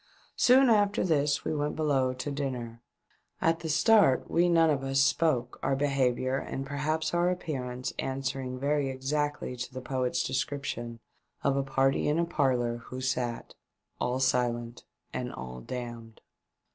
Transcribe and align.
Soon 0.35 0.67
after 0.71 1.03
this 1.03 1.45
we 1.45 1.53
went 1.53 1.75
below 1.75 2.11
to 2.11 2.31
dinner. 2.31 2.81
At 3.39 3.59
the 3.59 3.69
start 3.69 4.31
we 4.31 4.49
none 4.49 4.71
of 4.71 4.83
us 4.83 4.99
spoke, 4.99 5.59
our 5.61 5.75
behaviour 5.75 6.37
and 6.37 6.65
perhaps 6.65 7.13
our 7.13 7.29
appearance 7.29 7.93
answering 7.99 8.57
very 8.57 8.89
exactly 8.89 9.55
to 9.55 9.71
the 9.71 9.79
poet's 9.79 10.23
description 10.23 10.99
of 11.43 11.55
a 11.55 11.61
party 11.61 12.07
in 12.07 12.17
a 12.17 12.25
parlour 12.25 12.77
who 12.77 12.99
sat— 12.99 13.53
"All 14.01 14.19
silent 14.19 14.85
and 15.13 15.31
all 15.31 15.61
damned!" 15.61 16.19